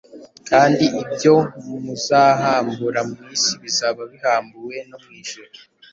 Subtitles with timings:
[0.49, 1.35] kandi ibyo
[1.83, 5.53] muzahambura mu isi bizaba bihambuwe no mu ijuru.”